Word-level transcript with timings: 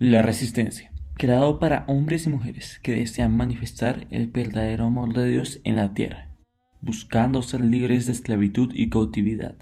La 0.00 0.22
Resistencia, 0.22 0.90
creado 1.16 1.60
para 1.60 1.84
hombres 1.86 2.26
y 2.26 2.28
mujeres 2.28 2.80
que 2.82 2.96
desean 2.96 3.36
manifestar 3.36 4.08
el 4.10 4.26
verdadero 4.26 4.86
amor 4.86 5.14
de 5.14 5.28
Dios 5.28 5.60
en 5.62 5.76
la 5.76 5.94
tierra, 5.94 6.30
buscando 6.80 7.42
ser 7.42 7.60
libres 7.60 8.06
de 8.06 8.12
esclavitud 8.12 8.72
y 8.74 8.90
cautividad. 8.90 9.54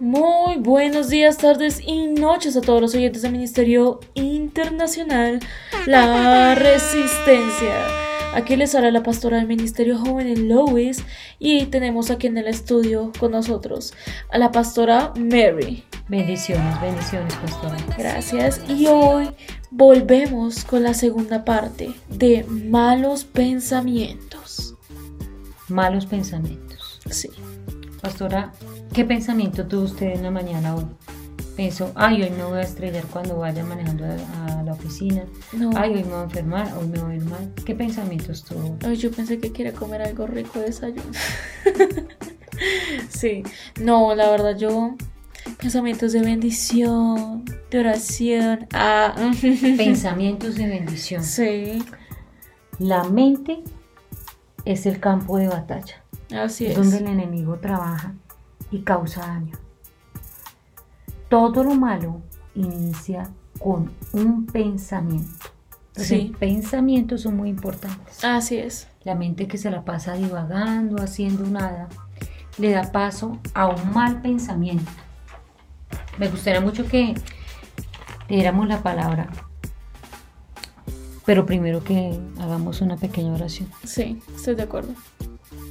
Muy 0.00 0.56
buenos 0.58 1.10
días, 1.10 1.38
tardes 1.38 1.80
y 1.80 2.08
noches 2.08 2.56
a 2.56 2.60
todos 2.60 2.80
los 2.80 2.94
oyentes 2.96 3.22
del 3.22 3.30
Ministerio 3.30 4.00
Internacional 4.14 5.38
La 5.86 6.56
Resistencia. 6.56 8.13
Aquí 8.34 8.56
les 8.56 8.74
habla 8.74 8.90
la 8.90 9.04
pastora 9.04 9.36
del 9.36 9.46
Ministerio 9.46 9.96
Joven 9.96 10.26
en 10.26 10.48
Lois 10.48 11.04
y 11.38 11.66
tenemos 11.66 12.10
aquí 12.10 12.26
en 12.26 12.36
el 12.36 12.48
estudio 12.48 13.12
con 13.20 13.30
nosotros 13.30 13.94
a 14.28 14.38
la 14.38 14.50
pastora 14.50 15.12
Mary. 15.16 15.84
Bendiciones, 16.08 16.80
bendiciones, 16.80 17.32
pastora. 17.36 17.76
Gracias. 17.96 18.60
Y 18.68 18.88
hoy 18.88 19.30
volvemos 19.70 20.64
con 20.64 20.82
la 20.82 20.94
segunda 20.94 21.44
parte 21.44 21.94
de 22.08 22.44
malos 22.48 23.22
pensamientos. 23.24 24.74
Malos 25.68 26.06
pensamientos. 26.06 27.00
Sí. 27.08 27.30
Pastora, 28.02 28.52
¿qué 28.92 29.04
pensamiento 29.04 29.64
tuvo 29.66 29.84
usted 29.84 30.08
en 30.08 30.24
la 30.24 30.32
mañana 30.32 30.74
hoy? 30.74 30.86
Pensó, 31.56 31.92
ay, 31.94 32.22
hoy 32.22 32.30
me 32.30 32.42
voy 32.42 32.58
a 32.58 32.62
estrellar 32.62 33.04
cuando 33.06 33.36
vaya 33.38 33.62
manejando 33.64 34.04
a, 34.04 34.58
a 34.58 34.62
la 34.64 34.72
oficina. 34.72 35.24
No. 35.52 35.70
Ay, 35.76 35.90
hoy 35.94 36.02
me 36.02 36.10
voy 36.10 36.20
a 36.20 36.24
enfermar, 36.24 36.72
hoy 36.76 36.88
me 36.88 36.98
voy 36.98 37.12
a 37.12 37.16
ir 37.16 37.24
mal. 37.26 37.52
¿Qué 37.64 37.74
pensamientos 37.76 38.42
tuvo? 38.44 38.76
Ay, 38.84 38.96
yo 38.96 39.10
pensé 39.12 39.38
que 39.38 39.52
quería 39.52 39.72
comer 39.72 40.02
algo 40.02 40.26
rico 40.26 40.58
de 40.58 40.66
desayuno. 40.66 41.02
sí, 43.08 43.42
no, 43.80 44.14
la 44.14 44.30
verdad 44.30 44.56
yo 44.56 44.96
pensamientos 45.58 46.12
de 46.12 46.20
bendición, 46.22 47.44
de 47.70 47.78
oración. 47.80 48.66
Ah, 48.72 49.14
Pensamientos 49.76 50.56
de 50.56 50.66
bendición. 50.66 51.22
sí, 51.22 51.82
La 52.78 53.04
mente 53.04 53.62
es 54.64 54.86
el 54.86 54.98
campo 54.98 55.38
de 55.38 55.48
batalla, 55.48 56.02
así 56.34 56.66
es 56.66 56.72
es. 56.72 56.76
donde 56.78 56.98
el 56.98 57.06
enemigo 57.06 57.58
trabaja 57.60 58.14
y 58.70 58.80
causa 58.80 59.20
daño. 59.20 59.56
Todo 61.34 61.64
lo 61.64 61.74
malo 61.74 62.22
inicia 62.54 63.28
con 63.58 63.90
un 64.12 64.46
pensamiento. 64.46 65.48
Entonces, 65.88 66.06
Sí. 66.06 66.32
Pensamientos 66.38 67.22
son 67.22 67.36
muy 67.36 67.48
importantes. 67.48 68.24
Así 68.24 68.56
es. 68.56 68.86
La 69.02 69.16
mente 69.16 69.48
que 69.48 69.58
se 69.58 69.68
la 69.68 69.84
pasa 69.84 70.14
divagando, 70.14 71.02
haciendo 71.02 71.44
nada, 71.44 71.88
le 72.56 72.70
da 72.70 72.92
paso 72.92 73.40
a 73.52 73.66
un 73.66 73.92
mal 73.92 74.22
pensamiento. 74.22 74.88
Me 76.18 76.28
gustaría 76.28 76.60
mucho 76.60 76.86
que 76.86 77.14
diéramos 78.28 78.68
la 78.68 78.84
palabra, 78.84 79.26
pero 81.26 81.46
primero 81.46 81.82
que 81.82 82.16
hagamos 82.38 82.80
una 82.80 82.96
pequeña 82.96 83.32
oración. 83.32 83.68
Sí, 83.82 84.22
estoy 84.36 84.54
de 84.54 84.62
acuerdo. 84.62 84.94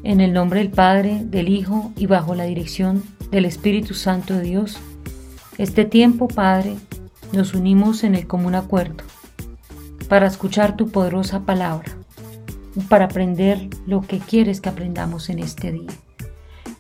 En 0.04 0.20
el 0.20 0.34
nombre 0.34 0.60
del 0.60 0.72
Padre, 0.72 1.22
del 1.24 1.48
Hijo 1.48 1.94
y 1.96 2.08
bajo 2.08 2.36
la 2.36 2.44
dirección 2.44 3.02
del 3.32 3.46
Espíritu 3.46 3.94
Santo 3.94 4.34
de 4.34 4.42
Dios, 4.42 4.78
este 5.58 5.86
tiempo, 5.86 6.28
Padre, 6.28 6.76
nos 7.32 7.54
unimos 7.54 8.04
en 8.04 8.16
el 8.16 8.28
común 8.28 8.56
acuerdo 8.56 9.04
para 10.10 10.28
escuchar 10.28 10.76
tu 10.76 10.90
poderosa 10.90 11.42
palabra, 11.42 11.92
para 12.90 13.06
aprender 13.06 13.70
lo 13.86 14.02
que 14.02 14.20
quieres 14.20 14.62
que 14.62 14.70
aprendamos 14.70 15.30
en 15.30 15.40
este 15.40 15.72
día. 15.72 15.92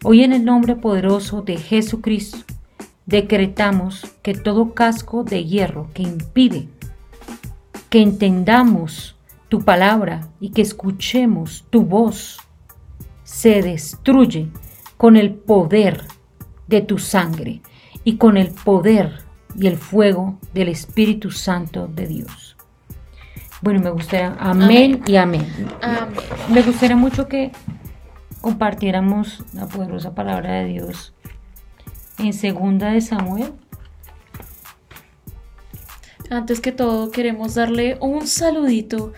Hoy 0.03 0.23
en 0.23 0.33
el 0.33 0.44
nombre 0.44 0.75
poderoso 0.75 1.41
de 1.41 1.57
Jesucristo, 1.57 2.39
decretamos 3.06 4.06
que 4.22 4.33
todo 4.33 4.73
casco 4.73 5.23
de 5.23 5.45
hierro 5.45 5.89
que 5.94 6.03
impide 6.03 6.67
que 7.94 8.01
entendamos 8.01 9.16
tu 9.50 9.62
palabra 9.62 10.28
y 10.39 10.50
que 10.50 10.63
escuchemos 10.63 11.63
tu 11.69 11.83
voz 11.83 12.39
se 13.23 13.62
destruye 13.62 14.50
con 14.97 15.16
el 15.16 15.35
poder 15.35 16.07
de 16.67 16.81
tu 16.81 16.97
sangre 16.97 17.62
y 18.03 18.17
con 18.17 18.37
el 18.37 18.49
poder 18.51 19.21
y 19.57 19.67
el 19.67 19.77
fuego 19.77 20.39
del 20.53 20.69
Espíritu 20.69 21.31
Santo 21.31 21.87
de 21.87 22.07
Dios. 22.07 22.55
Bueno, 23.61 23.79
me 23.79 23.89
gustaría, 23.91 24.35
amén, 24.39 24.95
Amén. 24.95 25.03
y 25.07 25.15
amén. 25.15 25.47
Amén. 25.81 26.09
Me 26.49 26.61
gustaría 26.63 26.97
mucho 26.97 27.27
que 27.27 27.51
compartiéramos 28.41 29.43
la 29.53 29.67
poderosa 29.67 30.13
palabra 30.13 30.51
de 30.53 30.65
Dios 30.65 31.13
en 32.19 32.33
segunda 32.33 32.91
de 32.91 33.01
Samuel. 33.01 33.53
Antes 36.29 36.61
que 36.61 36.72
todo, 36.72 37.11
queremos 37.11 37.56
darle 37.56 37.97
un 38.00 38.28
saludito 38.28 39.13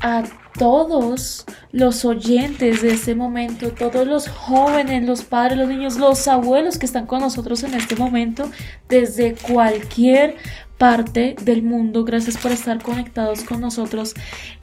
a 0.00 0.24
todos 0.58 1.44
los 1.70 2.04
oyentes 2.04 2.82
de 2.82 2.92
este 2.92 3.14
momento, 3.14 3.70
todos 3.70 4.06
los 4.06 4.28
jóvenes, 4.28 5.06
los 5.06 5.22
padres, 5.22 5.58
los 5.58 5.68
niños, 5.68 5.96
los 5.98 6.26
abuelos 6.28 6.78
que 6.78 6.86
están 6.86 7.06
con 7.06 7.20
nosotros 7.20 7.62
en 7.62 7.74
este 7.74 7.94
momento, 7.96 8.50
desde 8.88 9.34
cualquier 9.34 10.36
parte 10.78 11.36
del 11.42 11.62
mundo. 11.62 12.04
Gracias 12.04 12.36
por 12.36 12.52
estar 12.52 12.82
conectados 12.82 13.44
con 13.44 13.60
nosotros 13.60 14.14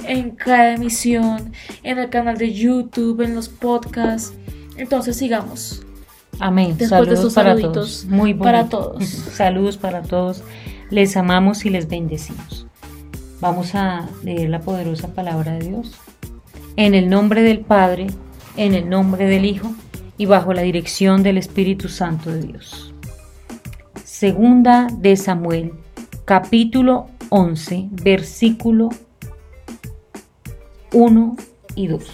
en 0.05 0.31
cada 0.31 0.73
emisión, 0.73 1.53
en 1.83 1.99
el 1.99 2.09
canal 2.09 2.37
de 2.37 2.53
YouTube, 2.53 3.21
en 3.21 3.35
los 3.35 3.49
podcasts. 3.49 4.33
Entonces 4.77 5.17
sigamos. 5.17 5.83
Amén. 6.39 6.75
Después 6.77 6.89
de 6.89 6.95
Saludos 6.95 7.19
estos 7.19 7.33
para 7.33 7.49
saluditos, 7.49 7.73
todos. 7.73 8.05
Muy 8.05 8.33
para 8.33 8.67
todos. 8.67 9.03
Saludos 9.33 9.77
para 9.77 10.01
todos. 10.01 10.43
Les 10.93 11.17
amamos 11.17 11.65
y 11.65 11.71
les 11.71 11.89
bendecimos. 11.89 12.67
Vamos 13.41 13.73
a 13.73 14.07
leer 14.23 14.51
la 14.51 14.61
poderosa 14.61 15.07
palabra 15.07 15.53
de 15.53 15.69
Dios. 15.69 15.95
En 16.75 16.93
el 16.93 17.09
nombre 17.09 17.41
del 17.41 17.61
Padre, 17.61 18.05
en 18.57 18.75
el 18.75 18.87
nombre 18.87 19.25
del 19.25 19.43
Hijo 19.45 19.73
y 20.19 20.27
bajo 20.27 20.53
la 20.53 20.61
dirección 20.61 21.23
del 21.23 21.39
Espíritu 21.39 21.89
Santo 21.89 22.29
de 22.29 22.43
Dios. 22.43 22.93
Segunda 24.03 24.85
de 24.95 25.17
Samuel, 25.17 25.73
capítulo 26.25 27.07
11, 27.29 27.87
versículo 28.03 28.89
1 30.91 31.37
y 31.73 31.87
2. 31.87 32.05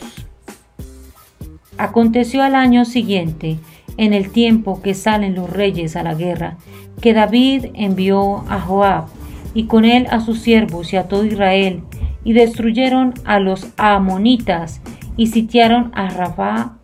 Aconteció 1.78 2.44
al 2.44 2.56
año 2.56 2.86
siguiente, 2.86 3.60
en 3.98 4.14
el 4.14 4.32
tiempo 4.32 4.82
que 4.82 4.94
salen 4.94 5.36
los 5.36 5.50
reyes 5.50 5.98
a 5.98 6.04
la 6.04 6.16
guerra, 6.16 6.56
que 7.02 7.14
David 7.14 7.68
envió 7.74 8.44
a 8.50 8.60
Joab 8.60 9.06
y 9.54 9.66
con 9.66 9.86
él 9.86 10.08
a 10.10 10.20
sus 10.20 10.40
siervos 10.40 10.94
y 10.94 10.98
a 10.98 11.08
todo 11.08 11.26
Israel, 11.26 11.84
y 12.24 12.34
destruyeron 12.34 13.14
a 13.26 13.40
los 13.40 13.68
amonitas 13.78 14.82
y 15.18 15.28
sitiaron 15.28 15.92
a 15.96 16.10
Rabá, 16.10 16.78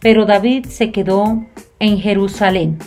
pero 0.00 0.24
David 0.26 0.66
se 0.66 0.90
quedó 0.90 1.44
en 1.78 1.98
Jerusalén. 1.98 2.78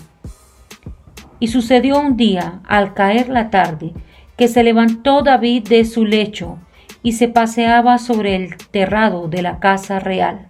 Y 1.39 1.47
sucedió 1.47 1.99
un 1.99 2.17
día, 2.17 2.59
al 2.67 2.93
caer 2.93 3.29
la 3.29 3.49
tarde, 3.49 3.93
que 4.37 4.47
se 4.47 4.63
levantó 4.63 5.21
David 5.21 5.67
de 5.67 5.85
su 5.85 6.05
lecho 6.05 6.57
y 7.03 7.13
se 7.13 7.27
paseaba 7.27 7.97
sobre 7.99 8.35
el 8.35 8.57
terrado 8.71 9.27
de 9.27 9.41
la 9.41 9.59
casa 9.59 9.99
real, 9.99 10.47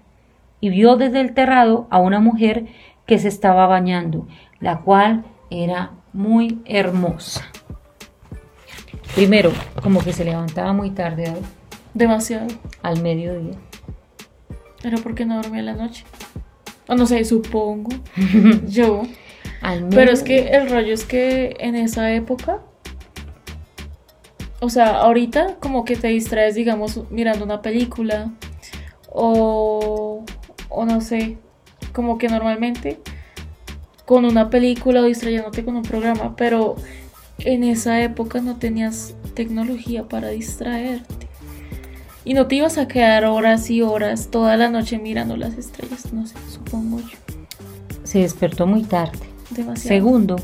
y 0.62 0.70
vio 0.70 0.96
desde 0.96 1.22
el 1.22 1.34
terrado 1.34 1.88
a 1.90 2.00
una 2.00 2.20
mujer 2.20 2.66
que 3.06 3.20
se 3.20 3.28
estaba 3.28 3.68
bañando, 3.68 4.28
la 4.60 4.80
cual 4.80 5.26
era 5.50 5.92
muy 6.16 6.60
hermosa. 6.66 7.46
Primero, 9.16 9.52
como 9.84 10.02
que 10.04 10.14
se 10.14 10.26
levantaba 10.26 10.74
muy 10.74 10.90
tarde 10.92 11.26
David, 11.26 11.42
Demasiado. 11.94 12.48
al 12.82 13.02
mediodía. 13.02 13.56
Pero 14.82 14.98
porque 15.00 15.26
no 15.26 15.36
dormía 15.42 15.60
en 15.60 15.66
la 15.68 15.74
noche. 15.74 16.06
O 16.88 16.96
no 16.96 17.06
sé, 17.06 17.24
supongo. 17.26 17.90
Yo. 18.68 19.04
Al 19.62 19.88
Pero 19.90 20.12
es 20.12 20.24
que 20.24 20.36
mediodía. 20.42 20.58
el 20.62 20.70
rollo 20.70 20.94
es 20.94 21.06
que 21.06 21.56
en 21.60 21.76
esa 21.76 22.12
época, 22.14 22.60
o 24.60 24.70
sea, 24.70 24.98
ahorita 25.00 25.56
como 25.60 25.86
que 25.86 25.96
te 25.96 26.08
distraes, 26.10 26.56
digamos, 26.56 27.02
mirando 27.10 27.44
una 27.46 27.62
película 27.62 28.32
o, 29.10 30.24
o 30.70 30.86
no 30.86 31.02
sé, 31.02 31.38
como 31.94 32.18
que 32.18 32.28
normalmente 32.28 33.00
con 34.06 34.26
una 34.26 34.50
película 34.50 35.02
o 35.02 35.06
distrayéndote 35.06 35.66
con 35.66 35.76
un 35.76 35.84
programa, 35.84 36.36
pero 36.36 36.76
en 37.40 37.64
esa 37.64 38.02
época 38.02 38.40
no 38.42 38.58
tenías 38.58 39.16
tecnología 39.34 40.08
para 40.08 40.30
distraerte. 40.30 41.28
Y 42.24 42.34
no 42.34 42.48
te 42.48 42.56
ibas 42.56 42.78
a 42.78 42.88
quedar 42.88 43.26
horas 43.26 43.70
y 43.70 43.82
horas 43.82 44.30
toda 44.32 44.58
la 44.58 44.70
noche 44.70 44.98
mirando 44.98 45.38
las 45.38 45.58
estrellas, 45.58 46.12
no 46.12 46.26
sé, 46.26 46.36
supongo 46.52 47.00
yo. 47.00 47.18
se 48.04 48.20
despertó 48.20 48.66
muy 48.66 48.84
tarde. 48.84 49.20
Demasiado. 49.52 49.96
Segundo, 49.96 50.36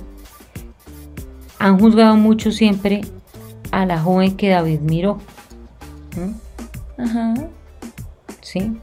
han 1.57 1.79
juzgado 1.79 2.15
mucho 2.17 2.51
siempre 2.51 3.01
a 3.71 3.85
la 3.85 3.99
joven 3.99 4.37
que 4.37 4.49
David 4.49 4.81
miró. 4.81 5.17
¿Mm? 6.15 7.01
Ajá. 7.01 7.33
¿Sí? 8.41 8.73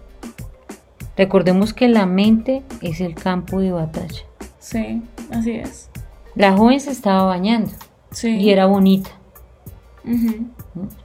Recordemos 1.16 1.74
que 1.74 1.88
la 1.88 2.06
mente 2.06 2.62
es 2.80 3.00
el 3.00 3.14
campo 3.14 3.60
de 3.60 3.72
batalla. 3.72 4.27
Sí, 4.70 5.02
así 5.30 5.52
es. 5.52 5.88
La 6.34 6.54
joven 6.56 6.78
se 6.78 6.90
estaba 6.90 7.22
bañando 7.24 7.70
Sí. 8.10 8.36
y 8.36 8.50
era 8.50 8.66
bonita. 8.66 9.10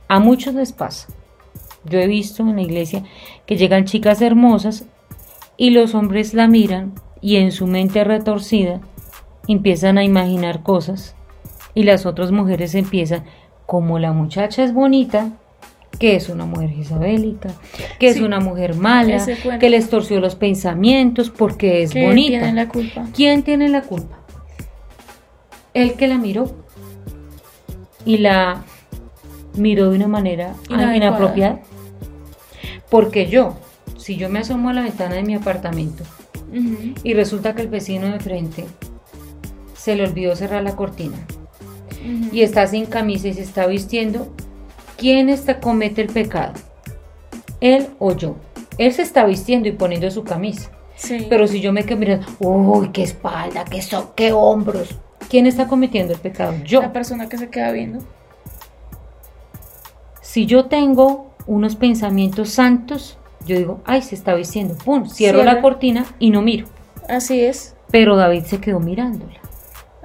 A 0.10 0.19
muchos 0.19 0.54
les 0.54 0.74
pasa. 0.74 1.07
Yo 1.86 2.00
he 2.00 2.07
visto 2.07 2.44
en 2.44 2.56
la 2.57 2.62
iglesia 2.62 3.04
que 3.45 3.56
llegan 3.56 3.86
chicas 3.86 4.21
hermosas 4.21 4.86
y 5.56 5.69
los 5.69 5.95
hombres 5.95 6.33
la 6.33 6.48
miran 6.48 6.94
y 7.21 7.38
en 7.38 7.51
su 7.54 7.65
mente 7.68 8.04
retorcida 8.04 8.81
empiezan 9.48 9.98
a 9.98 10.04
imaginar 10.04 10.62
cosas 10.63 11.15
y 11.74 11.83
las 11.83 12.06
otras 12.06 12.31
mujeres 12.31 12.75
empiezan, 12.75 13.24
como 13.65 13.98
la 13.98 14.12
muchacha 14.12 14.63
es 14.63 14.74
bonita, 14.74 15.31
que 16.00 16.16
es 16.16 16.30
una 16.30 16.45
mujer 16.45 16.72
isabélica, 16.72 17.50
que 18.00 18.10
es 18.10 18.19
una 18.19 18.40
mujer 18.40 18.75
mala, 18.75 19.25
que 19.60 19.69
les 19.69 19.90
torció 19.90 20.19
los 20.19 20.36
pensamientos 20.36 21.30
porque 21.30 21.84
es 21.84 21.92
Que 21.92 22.06
bonita. 22.06 22.30
tienen 22.30 22.56
la 22.56 22.68
culpa. 22.68 23.06
¿Quién 23.16 23.44
tiene 23.44 23.69
la 23.69 23.81
culpa? 23.84 24.18
El 25.74 25.94
que 25.94 26.07
la 26.07 26.18
miró 26.18 26.51
y 28.06 28.18
la 28.18 28.63
miró 29.56 29.90
de 29.92 29.98
una 29.98 30.07
manera 30.07 30.56
inapropiada. 30.69 31.60
Porque 32.89 33.28
yo, 33.28 33.56
si 33.98 34.18
yo 34.18 34.30
me 34.30 34.39
asomo 34.39 34.69
a 34.69 34.74
la 34.74 34.81
ventana 34.84 35.16
de 35.16 35.24
mi 35.24 35.36
apartamento 35.36 36.04
y 37.04 37.13
resulta 37.13 37.56
que 37.56 37.63
el 37.63 37.68
vecino 37.68 38.07
de 38.07 38.19
frente 38.19 38.66
se 39.75 39.96
le 39.96 40.04
olvidó 40.04 40.36
cerrar 40.36 40.63
la 40.63 40.75
cortina 40.75 41.18
y 42.31 42.42
está 42.42 42.68
sin 42.68 42.86
camisa 42.86 43.28
y 43.30 43.34
se 43.34 43.42
está 43.42 43.66
vistiendo, 43.66 44.31
¿quién 44.98 45.30
está, 45.30 45.60
comete 45.60 46.01
el 46.01 46.10
pecado? 46.10 46.54
¿Él 47.62 47.88
o 48.00 48.13
yo? 48.16 48.36
Él 48.78 48.92
se 48.94 49.01
está 49.04 49.25
vistiendo 49.25 49.68
y 49.68 49.74
poniendo 49.74 50.10
su 50.12 50.24
camisa. 50.24 50.72
Sí. 50.95 51.28
Pero 51.30 51.48
si 51.48 51.62
yo 51.62 51.74
me 51.74 51.86
quedo 51.86 51.98
mirando, 51.98 52.28
uy, 52.40 52.90
qué 52.90 53.04
espalda, 53.04 53.66
qué, 53.66 53.81
so, 53.81 54.13
qué 54.16 54.31
hombros. 54.31 54.95
¿Quién 55.30 55.48
está 55.48 55.68
cometiendo 55.68 56.13
el 56.13 56.19
pecado? 56.19 56.54
Yo. 56.63 56.81
La 56.81 56.94
persona 56.94 57.30
que 57.30 57.38
se 57.38 57.50
queda 57.50 57.72
viendo. 57.72 58.00
Si 60.22 60.45
yo 60.45 60.66
tengo 60.66 61.31
unos 61.46 61.75
pensamientos 61.75 62.50
santos, 62.50 63.18
yo 63.46 63.57
digo, 63.57 63.81
ay, 63.86 64.01
se 64.01 64.16
está 64.16 64.34
vistiendo. 64.34 64.75
Pum, 64.75 65.07
cierro 65.07 65.39
Cierra. 65.39 65.56
la 65.56 65.62
cortina 65.62 66.06
y 66.19 66.30
no 66.30 66.42
miro. 66.42 66.68
Así 67.10 67.42
es. 67.42 67.75
Pero 67.92 68.16
David 68.16 68.44
se 68.44 68.60
quedó 68.60 68.80
mirándola. 68.80 69.39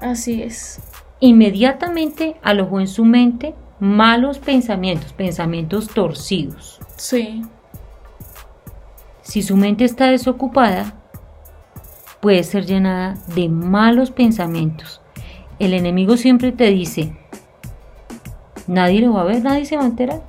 Así 0.00 0.43
es. 0.43 0.81
Inmediatamente 1.20 2.37
alojó 2.43 2.81
en 2.81 2.88
su 2.88 3.05
mente 3.05 3.55
malos 3.81 4.39
pensamientos, 4.39 5.13
pensamientos 5.13 5.89
torcidos. 5.89 6.81
Sí. 6.97 7.43
Si 9.23 9.43
su 9.43 9.57
mente 9.57 9.85
está 9.85 10.07
desocupada, 10.07 10.95
puede 12.21 12.43
ser 12.43 12.67
llenada 12.67 13.15
de 13.35 13.49
malos 13.49 14.11
pensamientos. 14.11 15.01
El 15.59 15.75
enemigo 15.75 16.17
siempre 16.17 16.53
te 16.53 16.65
dice, 16.71 17.17
nadie 18.67 19.01
lo 19.01 19.13
va 19.13 19.23
a 19.23 19.25
ver, 19.25 19.43
nadie 19.43 19.65
se 19.65 19.77
va 19.77 19.83
a 19.83 19.87
enterar. 19.87 20.23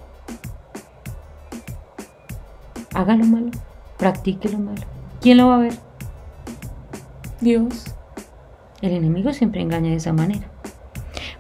Haga 2.94 3.16
lo 3.16 3.26
malo, 3.26 3.52
practique 3.98 4.50
lo 4.50 4.60
malo. 4.60 4.82
¿Quién 5.22 5.38
lo 5.38 5.48
va 5.48 5.56
a 5.56 5.60
ver? 5.60 5.74
Dios. 7.42 7.96
El 8.82 8.92
enemigo 8.92 9.34
siempre 9.34 9.62
engaña 9.62 9.90
de 9.90 9.98
esa 9.98 10.14
manera. 10.14 10.50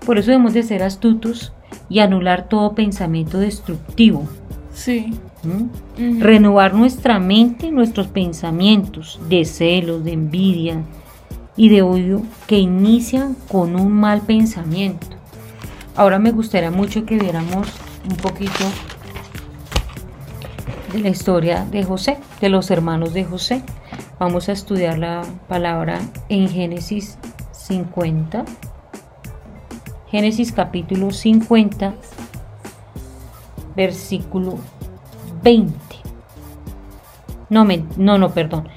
Por 0.06 0.18
eso 0.18 0.32
debemos 0.32 0.54
de 0.54 0.64
ser 0.64 0.84
astutos 0.84 1.54
y 1.90 2.00
anular 2.00 2.48
todo 2.48 2.76
pensamiento 2.76 3.40
destructivo. 3.40 4.28
Sí. 4.74 5.14
¿m? 5.44 5.70
Ujú. 5.98 6.24
renovar 6.24 6.74
nuestra 6.74 7.20
mente 7.20 7.72
nuestros 7.72 8.08
pensamientos 8.08 9.20
de 9.30 9.46
celos, 9.46 10.04
de 10.04 10.14
envidia 10.14 10.84
y 11.56 11.70
de 11.70 11.82
odio 11.82 12.22
que 12.48 12.58
inician 12.58 13.36
con 13.50 13.76
un 13.76 13.92
mal 13.92 14.22
pensamiento. 14.22 15.08
Ahora 15.96 16.20
me 16.20 16.32
gustaría 16.32 16.72
mucho 16.72 17.06
que 17.06 17.18
viéramos 17.18 17.68
un 18.10 18.16
poquito 18.16 18.64
de 20.94 21.00
la 21.00 21.10
historia 21.10 21.66
de 21.66 21.84
José, 21.84 22.18
de 22.40 22.50
los 22.50 22.72
hermanos 22.72 23.14
de 23.14 23.26
José. 23.26 23.64
Vamos 24.18 24.50
a 24.50 24.54
estudiar 24.54 24.98
la 24.98 25.24
palabra 25.48 26.00
en 26.30 26.50
Génesis 26.50 27.18
50. 27.52 28.46
Génesis 30.12 30.52
capítulo 30.52 31.12
50, 31.12 31.94
versículo 33.76 34.58
20. 35.44 35.74
No, 37.50 37.66
men- 37.66 37.88
no, 37.98 38.18
no, 38.18 38.32
perdón. 38.32 38.68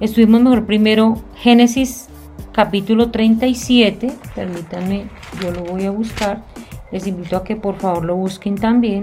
Estuvimos 0.00 0.40
mejor 0.42 0.66
primero 0.66 1.18
Génesis 1.36 2.08
capítulo 2.52 3.10
37. 3.10 4.12
Permítanme, 4.34 5.08
yo 5.42 5.50
lo 5.50 5.64
voy 5.64 5.84
a 5.86 5.90
buscar. 5.90 6.42
Les 6.92 7.06
invito 7.06 7.36
a 7.36 7.42
que 7.44 7.56
por 7.56 7.76
favor 7.76 8.04
lo 8.04 8.14
busquen 8.16 8.54
también. 8.54 9.02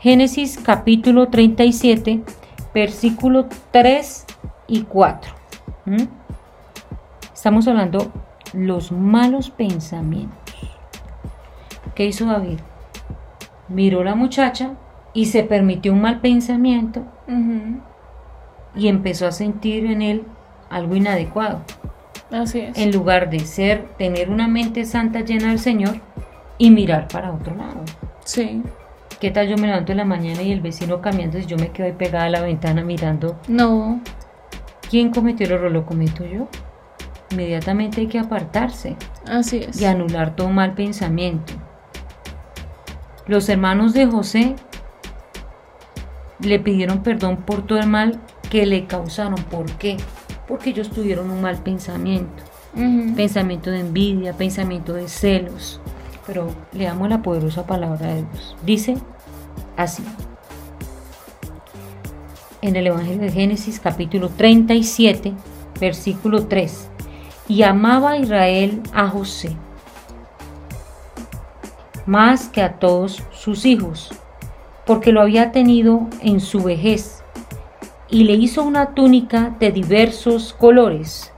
Génesis 0.00 0.58
capítulo 0.62 1.28
37, 1.28 2.22
versículo 2.74 3.46
3 3.70 4.24
y 4.68 4.82
4. 4.82 5.32
¿Mm? 5.86 6.02
Estamos 7.34 7.66
hablando 7.68 8.12
los 8.52 8.92
malos 8.92 9.50
pensamientos. 9.50 10.45
¿Qué 11.96 12.04
hizo 12.04 12.26
David? 12.26 12.58
Miró 13.68 14.04
la 14.04 14.14
muchacha 14.14 14.74
y 15.12 15.26
se 15.26 15.42
permitió 15.42 15.92
un 15.92 16.00
mal 16.02 16.20
pensamiento 16.20 17.02
y 18.76 18.86
empezó 18.88 19.26
a 19.26 19.32
sentir 19.32 19.86
en 19.86 20.02
él 20.02 20.22
algo 20.70 20.94
inadecuado. 20.94 21.62
Así 22.30 22.60
es. 22.60 22.76
En 22.78 22.92
lugar 22.92 23.30
de 23.30 23.40
ser, 23.40 23.88
tener 23.98 24.30
una 24.30 24.46
mente 24.46 24.84
santa 24.84 25.20
llena 25.20 25.48
del 25.48 25.58
Señor 25.58 25.96
y 26.58 26.70
mirar 26.70 27.08
para 27.08 27.32
otro 27.32 27.56
lado. 27.56 27.80
Sí. 28.24 28.62
¿Qué 29.20 29.30
tal 29.30 29.48
yo 29.48 29.56
me 29.56 29.66
levanto 29.66 29.92
en 29.92 29.98
la 29.98 30.04
mañana 30.04 30.42
y 30.42 30.52
el 30.52 30.60
vecino 30.60 31.00
cambiando 31.00 31.38
y 31.38 31.46
yo 31.46 31.56
me 31.56 31.70
quedo 31.70 31.86
ahí 31.86 31.94
pegada 31.94 32.26
a 32.26 32.30
la 32.30 32.42
ventana 32.42 32.84
mirando? 32.84 33.38
No. 33.48 34.00
¿Quién 34.90 35.10
cometió 35.10 35.46
el 35.46 35.52
error? 35.52 35.72
¿Lo 35.72 35.86
cometo 35.86 36.26
yo? 36.26 36.48
Inmediatamente 37.30 38.02
hay 38.02 38.06
que 38.06 38.18
apartarse 38.18 38.96
Así 39.26 39.58
es. 39.58 39.80
y 39.80 39.86
anular 39.86 40.36
todo 40.36 40.50
mal 40.50 40.74
pensamiento. 40.74 41.54
Los 43.26 43.48
hermanos 43.48 43.92
de 43.92 44.06
José 44.06 44.54
le 46.38 46.60
pidieron 46.60 47.02
perdón 47.02 47.38
por 47.38 47.66
todo 47.66 47.80
el 47.80 47.88
mal 47.88 48.20
que 48.50 48.66
le 48.66 48.86
causaron. 48.86 49.34
¿Por 49.34 49.66
qué? 49.72 49.96
Porque 50.46 50.70
ellos 50.70 50.90
tuvieron 50.90 51.30
un 51.30 51.42
mal 51.42 51.56
pensamiento. 51.58 52.44
Pensamiento 53.16 53.70
de 53.70 53.80
envidia, 53.80 54.34
pensamiento 54.34 54.92
de 54.92 55.08
celos. 55.08 55.80
Pero 56.26 56.54
leamos 56.72 57.08
la 57.08 57.22
poderosa 57.22 57.66
palabra 57.66 58.14
de 58.14 58.24
Dios. 58.30 58.56
Dice 58.64 58.96
así. 59.76 60.04
En 62.62 62.76
el 62.76 62.86
Evangelio 62.86 63.22
de 63.22 63.32
Génesis 63.32 63.80
capítulo 63.80 64.28
37, 64.28 65.32
versículo 65.80 66.46
3. 66.46 66.90
Y 67.48 67.62
amaba 67.62 68.18
Israel 68.18 68.82
a 68.92 69.08
José 69.08 69.56
más 72.06 72.48
que 72.48 72.62
a 72.62 72.78
todos 72.78 73.22
sus 73.32 73.66
hijos, 73.66 74.14
porque 74.86 75.12
lo 75.12 75.20
había 75.20 75.52
tenido 75.52 76.06
en 76.22 76.40
su 76.40 76.62
vejez, 76.62 77.22
y 78.08 78.24
le 78.24 78.34
hizo 78.34 78.62
una 78.62 78.94
túnica 78.94 79.56
de 79.58 79.72
diversos 79.72 80.52
colores. 80.52 81.32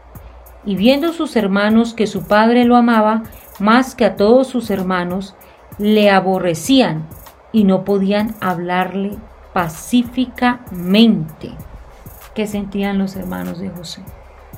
Y 0.64 0.76
viendo 0.76 1.12
sus 1.12 1.36
hermanos 1.36 1.94
que 1.94 2.06
su 2.06 2.24
padre 2.24 2.64
lo 2.64 2.76
amaba 2.76 3.22
más 3.58 3.94
que 3.94 4.04
a 4.04 4.16
todos 4.16 4.48
sus 4.48 4.70
hermanos, 4.70 5.34
le 5.78 6.10
aborrecían 6.10 7.06
y 7.52 7.64
no 7.64 7.84
podían 7.84 8.34
hablarle 8.40 9.16
pacíficamente. 9.52 11.52
¿Qué 12.34 12.46
sentían 12.46 12.98
los 12.98 13.16
hermanos 13.16 13.58
de 13.58 13.70
José? 13.70 14.02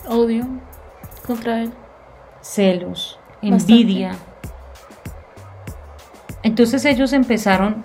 Odio 0.09 0.47
contra 1.26 1.62
él. 1.62 1.73
celos, 2.43 3.19
Bastante. 3.43 4.30
Entonces 6.42 6.85
ellos 6.85 7.12
empezaron 7.12 7.82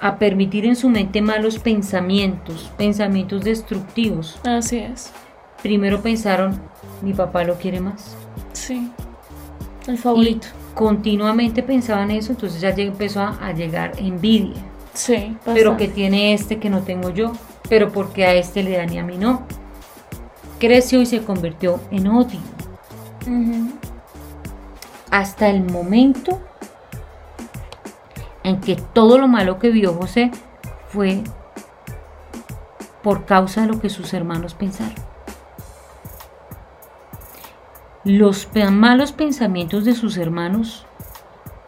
a 0.00 0.18
permitir 0.18 0.66
en 0.66 0.76
su 0.76 0.88
mente 0.90 1.22
malos 1.22 1.58
pensamientos, 1.58 2.70
pensamientos 2.76 3.42
destructivos. 3.44 4.38
Así 4.44 4.78
es. 4.78 5.12
Primero 5.62 6.02
pensaron, 6.02 6.60
mi 7.02 7.12
papá 7.14 7.44
lo 7.44 7.56
quiere 7.56 7.80
más. 7.80 8.14
Sí. 8.52 8.90
El 9.86 9.96
Y 9.96 9.98
favorito. 9.98 10.48
continuamente 10.74 11.62
pensaban 11.62 12.10
eso, 12.10 12.32
entonces 12.32 12.60
ya 12.60 12.70
empezó 12.70 13.20
a, 13.22 13.38
a 13.40 13.52
llegar 13.52 13.92
envidia. 13.98 14.62
Sí. 14.92 15.36
Pero 15.44 15.76
que 15.76 15.88
tiene 15.88 16.34
este 16.34 16.58
que 16.58 16.70
no 16.70 16.82
tengo 16.82 17.10
yo, 17.10 17.32
pero 17.68 17.90
porque 17.92 18.26
a 18.26 18.34
este 18.34 18.62
le 18.62 18.76
dan 18.76 18.92
y 18.92 18.98
a 18.98 19.04
mí 19.04 19.16
no. 19.16 19.46
Creció 20.58 21.00
y 21.02 21.06
se 21.06 21.22
convirtió 21.22 21.80
en 21.90 22.06
odio. 22.08 22.40
Hasta 25.10 25.48
el 25.48 25.64
momento 25.64 26.40
en 28.46 28.60
que 28.60 28.76
todo 28.76 29.18
lo 29.18 29.26
malo 29.26 29.58
que 29.58 29.70
vio 29.70 29.92
José 29.92 30.30
fue 30.90 31.24
por 33.02 33.24
causa 33.24 33.62
de 33.62 33.66
lo 33.66 33.80
que 33.80 33.90
sus 33.90 34.14
hermanos 34.14 34.54
pensaron. 34.54 34.94
Los 38.04 38.48
malos 38.70 39.10
pensamientos 39.10 39.84
de 39.84 39.96
sus 39.96 40.16
hermanos, 40.16 40.86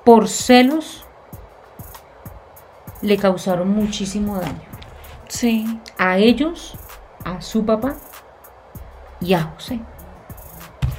por 0.04 0.28
celos, 0.28 1.04
le 3.02 3.16
causaron 3.16 3.70
muchísimo 3.70 4.38
daño. 4.38 4.62
Sí. 5.26 5.80
A 5.99 6.18
ellos, 6.18 6.78
a 7.25 7.40
su 7.40 7.66
papá 7.66 7.97
y 9.20 9.35
a 9.35 9.42
José. 9.42 9.80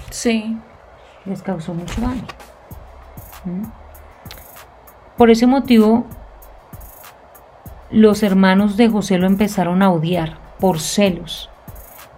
Sí. 0.10 0.58
Les 1.24 1.42
causó 1.42 1.74
mucho 1.74 2.02
daño. 2.02 2.28
¿Mm? 3.46 3.79
Por 5.20 5.30
ese 5.30 5.48
motivo, 5.48 6.06
los 7.92 8.24
hermanos 8.24 8.78
de 8.78 8.88
José 8.88 9.18
lo 9.18 9.28
empezaron 9.28 9.82
a 9.82 9.92
odiar 9.92 10.38
por 10.62 10.80
celos. 10.80 11.50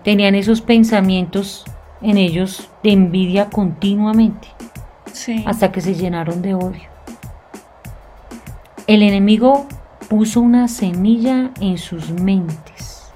Tenían 0.03 0.35
esos 0.35 0.61
pensamientos 0.61 1.65
en 2.03 2.17
ellos 2.17 2.69
de 2.83 2.91
envidia 2.91 3.49
continuamente, 3.49 4.49
Sí. 5.13 5.43
hasta 5.47 5.71
que 5.71 5.81
se 5.81 5.95
llenaron 5.95 6.43
de 6.43 6.53
odio. 6.53 6.89
El 8.85 9.01
enemigo 9.01 9.65
puso 10.07 10.39
una 10.39 10.67
semilla 10.67 11.49
en 11.59 11.79
sus 11.79 12.11
mentes 12.11 13.11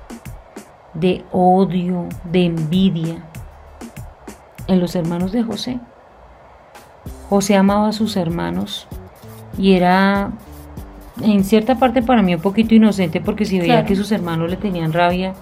de 0.96 1.24
odio, 1.32 2.10
de 2.24 2.46
envidia, 2.46 3.24
en 4.66 4.80
los 4.80 4.96
hermanos 4.96 5.32
de 5.32 5.44
José. 5.44 5.80
José 7.30 7.56
amaba 7.56 7.90
a 7.90 7.94
sus 7.94 8.18
hermanos 8.18 8.88
y 9.58 9.74
era 9.74 10.32
en 11.22 11.44
cierta 11.44 11.76
parte 11.76 12.02
para 12.02 12.22
mí 12.22 12.36
un 12.36 12.42
poquito 12.42 12.76
inocente 12.76 13.22
porque 13.22 13.46
si 13.46 13.60
veía 13.60 13.76
Claro. 13.76 13.88
que 13.88 13.96
sus 13.96 14.12
hermanos 14.12 14.50
le 14.50 14.58
tenían 14.58 14.92
rabia, 14.94 15.34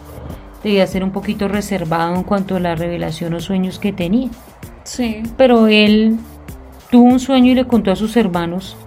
debía 0.64 0.86
ser 0.88 1.04
un 1.04 1.12
poquito 1.12 1.48
reservado 1.48 2.16
en 2.16 2.24
cuanto 2.24 2.56
a 2.56 2.60
la 2.60 2.76
revelación 2.76 3.34
o 3.34 3.40
sueños 3.40 3.80
que 3.80 3.92
tenía. 3.92 4.30
Sí. 4.84 5.24
Pero 5.38 5.68
él 5.68 6.18
tuvo 6.92 7.06
un 7.06 7.20
sueño 7.20 7.52
y 7.52 7.56
le 7.56 7.66
contó 7.66 7.92
a 7.92 7.96
sus 7.96 8.16
hermanos 8.18 8.78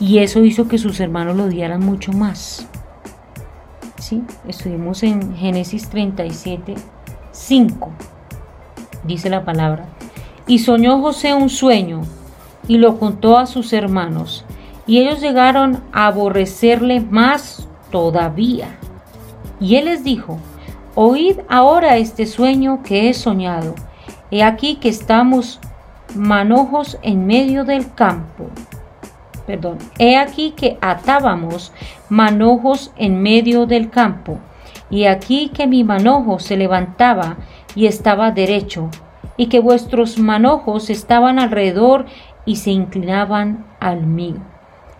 y 0.00 0.18
eso 0.18 0.44
hizo 0.44 0.66
que 0.68 0.78
sus 0.78 0.98
hermanos 1.00 1.36
lo 1.36 1.44
odiaran 1.44 1.80
mucho 1.80 2.12
más. 2.12 2.66
¿Sí? 3.98 4.22
Estuvimos 4.48 5.04
en 5.04 5.36
Génesis 5.36 5.88
37, 5.88 6.74
5. 7.30 7.90
Dice 9.04 9.30
la 9.30 9.44
palabra. 9.44 9.86
Y 10.48 10.58
soñó 10.58 11.00
José 11.00 11.34
un 11.34 11.48
sueño 11.48 12.02
y 12.66 12.78
lo 12.78 12.98
contó 12.98 13.38
a 13.38 13.46
sus 13.46 13.72
hermanos 13.72 14.44
y 14.86 14.98
ellos 14.98 15.20
llegaron 15.20 15.82
a 15.92 16.06
aborrecerle 16.06 17.00
más 17.00 17.68
todavía. 17.90 18.78
Y 19.60 19.76
él 19.76 19.84
les 19.86 20.02
dijo, 20.02 20.38
oíd 20.94 21.38
ahora 21.48 21.96
este 21.96 22.26
sueño 22.26 22.82
que 22.82 23.08
he 23.08 23.14
soñado. 23.14 23.74
He 24.30 24.42
aquí 24.42 24.76
que 24.76 24.88
estamos 24.88 25.60
manojos 26.14 26.98
en 27.02 27.26
medio 27.26 27.64
del 27.64 27.92
campo. 27.94 28.46
Perdón, 29.46 29.78
he 29.98 30.16
aquí 30.16 30.52
que 30.52 30.78
atábamos 30.80 31.72
manojos 32.08 32.92
en 32.96 33.22
medio 33.22 33.66
del 33.66 33.90
campo. 33.90 34.38
Y 34.90 35.06
aquí 35.06 35.48
que 35.48 35.66
mi 35.66 35.84
manojo 35.84 36.38
se 36.38 36.56
levantaba 36.56 37.36
y 37.74 37.86
estaba 37.86 38.30
derecho, 38.30 38.90
y 39.36 39.46
que 39.46 39.58
vuestros 39.58 40.18
manojos 40.18 40.90
estaban 40.90 41.38
alrededor 41.38 42.06
y 42.44 42.56
se 42.56 42.70
inclinaban 42.70 43.64
al 43.80 44.06
mío. 44.06 44.51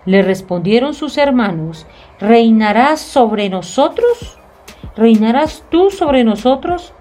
Le 0.04 0.22
respondieron 0.22 0.94
sus 0.94 1.16
hermanos, 1.16 1.86
¿reinarás 2.18 3.00
sobre 3.00 3.48
nosotros? 3.48 4.38
¿Reinarás 4.96 5.64
tú 5.70 5.90
sobre 5.90 6.24
nosotros? 6.24 6.92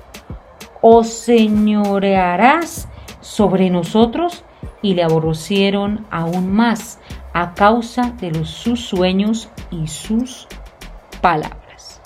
¿O 0.82 1.04
señorearás 1.04 2.88
sobre 3.20 3.70
nosotros? 3.70 4.44
Y 4.82 4.94
le 4.94 5.04
aborrecieron 5.04 6.06
aún 6.12 6.52
más 6.52 7.00
a 7.34 7.54
causa 7.54 8.12
de 8.20 8.32
los, 8.32 8.50
sus 8.50 8.86
sueños 8.86 9.50
y 9.72 9.88
sus 9.88 10.48
palabras. 11.22 12.02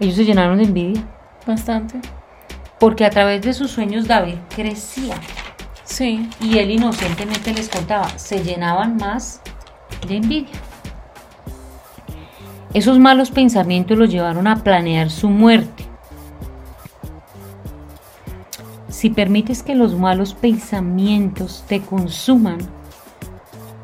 Ellos 0.00 0.14
se 0.14 0.24
llenaron 0.24 0.58
de 0.58 0.64
envidia 0.64 1.02
Bastante. 1.46 2.00
porque 2.78 3.04
a 3.04 3.10
través 3.10 3.42
de 3.42 3.52
sus 3.52 3.70
sueños 3.70 4.06
David 4.06 4.36
crecía 4.54 5.16
Sí. 5.98 6.30
y 6.40 6.58
él 6.58 6.70
inocentemente 6.70 7.52
les 7.52 7.68
contaba, 7.68 8.08
se 8.16 8.44
llenaban 8.44 8.98
más 8.98 9.40
de 10.06 10.18
envidia. 10.18 10.54
Esos 12.72 13.00
malos 13.00 13.32
pensamientos 13.32 13.98
los 13.98 14.08
llevaron 14.08 14.46
a 14.46 14.62
planear 14.62 15.10
su 15.10 15.28
muerte. 15.28 15.86
Si 18.88 19.10
permites 19.10 19.64
que 19.64 19.74
los 19.74 19.94
malos 19.96 20.34
pensamientos 20.34 21.64
te 21.66 21.80
consuman, 21.80 22.58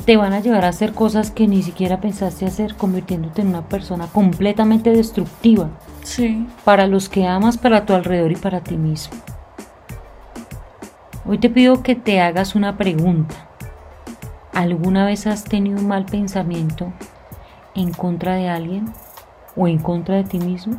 te 0.04 0.16
van 0.16 0.34
a 0.34 0.40
llevar 0.40 0.64
a 0.64 0.68
hacer 0.68 0.92
cosas 0.92 1.32
que 1.32 1.48
ni 1.48 1.64
siquiera 1.64 2.00
pensaste 2.00 2.46
hacer, 2.46 2.76
convirtiéndote 2.76 3.40
en 3.42 3.48
una 3.48 3.68
persona 3.68 4.06
completamente 4.06 4.90
destructiva 4.90 5.68
Sí. 6.04 6.46
para 6.64 6.86
los 6.86 7.08
que 7.08 7.26
amas, 7.26 7.58
para 7.58 7.86
tu 7.86 7.92
alrededor 7.94 8.30
y 8.30 8.36
para 8.36 8.60
ti 8.60 8.76
mismo. 8.76 9.16
Hoy 11.26 11.38
te 11.38 11.48
pido 11.48 11.82
que 11.82 11.94
te 11.94 12.20
hagas 12.20 12.54
una 12.54 12.76
pregunta. 12.76 13.34
¿Alguna 14.52 15.06
vez 15.06 15.26
has 15.26 15.44
tenido 15.44 15.78
un 15.78 15.88
mal 15.88 16.04
pensamiento 16.04 16.92
en 17.74 17.92
contra 17.92 18.34
de 18.34 18.50
alguien 18.50 18.92
o 19.56 19.66
en 19.66 19.78
contra 19.78 20.16
de 20.16 20.24
ti 20.24 20.38
mismo? 20.38 20.76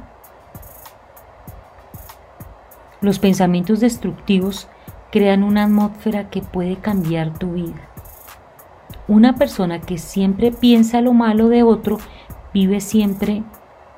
Los 3.02 3.18
pensamientos 3.18 3.80
destructivos 3.80 4.68
crean 5.12 5.42
una 5.42 5.64
atmósfera 5.64 6.30
que 6.30 6.44
puede 6.44 6.75
cambiar 6.75 7.34
tu 7.40 7.54
vida. 7.54 7.82
Una 9.08 9.34
persona 9.34 9.82
que 9.82 9.98
siempre 9.98 10.52
piensa 10.52 11.02
lo 11.02 11.14
malo 11.14 11.50
de 11.50 11.64
otro 11.64 11.98
vive 12.54 12.82
siempre 12.82 13.42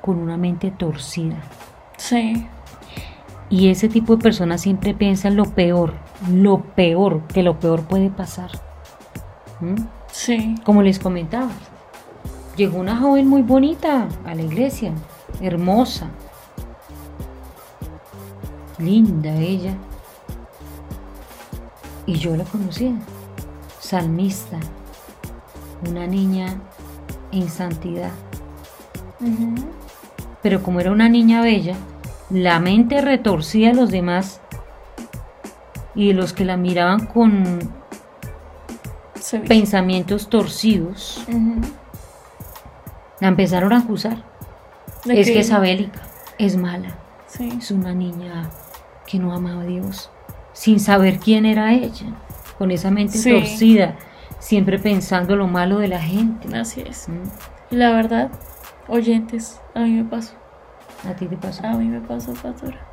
con 0.00 0.18
una 0.18 0.38
mente 0.38 0.70
torcida. 0.70 1.36
Sí. 1.98 2.46
Y 3.50 3.68
ese 3.68 3.90
tipo 3.90 4.16
de 4.16 4.22
personas 4.22 4.62
siempre 4.62 4.94
piensan 4.94 5.36
lo 5.36 5.44
peor, 5.44 6.07
lo 6.26 6.62
peor, 6.62 7.22
que 7.28 7.42
lo 7.42 7.58
peor 7.60 7.82
puede 7.82 8.10
pasar. 8.10 8.50
¿Mm? 9.60 9.76
Sí. 10.10 10.54
Como 10.64 10.82
les 10.82 10.98
comentaba, 10.98 11.50
llegó 12.56 12.78
una 12.78 12.96
joven 12.96 13.28
muy 13.28 13.42
bonita 13.42 14.08
a 14.24 14.34
la 14.34 14.42
iglesia, 14.42 14.92
hermosa, 15.40 16.08
linda 18.78 19.34
ella. 19.34 19.74
Y 22.06 22.14
yo 22.14 22.36
la 22.36 22.44
conocía, 22.44 22.92
salmista, 23.80 24.58
una 25.88 26.06
niña 26.06 26.60
en 27.32 27.48
santidad. 27.48 28.12
Pero 30.42 30.62
como 30.62 30.80
era 30.80 30.90
una 30.90 31.08
niña 31.08 31.42
bella, 31.42 31.76
la 32.30 32.60
mente 32.60 33.00
retorcía 33.00 33.70
a 33.70 33.74
los 33.74 33.90
demás 33.90 34.40
y 35.98 36.12
los 36.12 36.32
que 36.32 36.44
la 36.44 36.56
miraban 36.56 37.06
con 37.06 37.58
pensamientos 39.48 40.28
torcidos, 40.28 41.24
la 43.20 43.28
empezaron 43.28 43.72
a 43.72 43.78
acusar. 43.78 44.22
¿De 45.04 45.20
Es 45.20 45.26
qué? 45.26 45.32
que 45.34 45.40
es 45.40 45.50
abélica, 45.50 46.00
es 46.38 46.56
mala, 46.56 46.90
Sí. 47.26 47.52
es 47.58 47.70
una 47.72 47.94
niña 47.94 48.48
que 49.06 49.18
no 49.18 49.34
amaba 49.34 49.62
a 49.62 49.66
Dios, 49.66 50.10
sin 50.52 50.78
saber 50.78 51.18
quién 51.18 51.44
era 51.46 51.72
ella, 51.74 52.06
con 52.58 52.70
esa 52.70 52.90
mente 52.92 53.18
Sí. 53.18 53.32
torcida, 53.32 53.96
siempre 54.38 54.78
pensando 54.78 55.34
lo 55.34 55.48
malo 55.48 55.78
de 55.78 55.88
la 55.88 56.00
gente. 56.00 56.56
Así 56.56 56.80
es. 56.82 57.08
¿Mm? 57.08 57.72
Y 57.72 57.76
la 57.76 57.90
verdad, 57.90 58.30
oyentes, 58.86 59.60
a 59.74 59.80
mí 59.80 59.90
me 59.90 60.04
pasó. 60.04 60.34
¿A 61.08 61.14
ti 61.14 61.26
te 61.26 61.36
pasó? 61.36 61.64
A 61.66 61.72
mí 61.74 61.86
me 61.86 62.00
pasó, 62.00 62.32
pastora. 62.34 62.86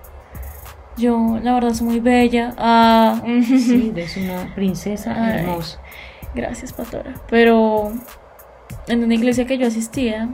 Yo, 0.98 1.40
la 1.42 1.54
verdad, 1.54 1.74
soy 1.74 1.88
muy 1.88 2.00
bella. 2.00 2.54
Ah, 2.58 3.22
Sí, 3.44 3.92
eres 3.94 4.16
una 4.18 4.54
princesa 4.56 5.14
Ay. 5.18 5.40
hermosa. 5.40 5.80
Gracias, 6.34 6.74
pastora. 6.74 7.14
Pero 7.30 7.92
en 8.88 9.04
una 9.04 9.14
iglesia 9.14 9.46
que 9.46 9.58
yo 9.58 9.68
asistía, 9.68 10.30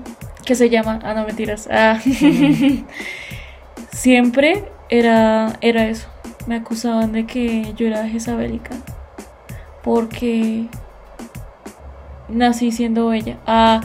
que 0.46 0.56
se 0.56 0.70
llama, 0.70 1.00
ah, 1.04 1.14
no 1.14 1.26
mentiras, 1.26 1.68
ah, 1.72 2.00
siempre 3.92 4.66
era, 4.90 5.54
era 5.62 5.86
eso. 5.86 6.08
Me 6.48 6.56
acusaban 6.56 7.12
de 7.12 7.26
que 7.26 7.74
yo 7.76 7.88
era 7.88 8.08
jezabélica 8.08 8.72
porque 9.84 10.66
nací 12.30 12.72
siendo 12.72 13.08
bella, 13.08 13.38
ah, 13.46 13.82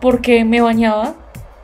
porque 0.00 0.44
me 0.44 0.60
bañaba, 0.60 1.14